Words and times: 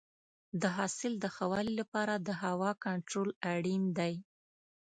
د 0.61 0.63
حاصل 0.75 1.13
د 1.19 1.25
ښه 1.35 1.45
والي 1.51 1.73
لپاره 1.81 2.13
د 2.17 2.29
هوا 2.43 2.71
کنټرول 2.85 3.29
اړین 3.53 3.83
دی. 3.97 4.13